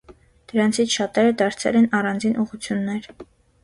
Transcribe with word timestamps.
Դրանցից 0.51 0.95
շատերը 0.95 1.35
դարձել 1.43 1.81
են 1.83 1.89
առանձին 2.01 2.37
ուղղություններ։ 2.47 3.11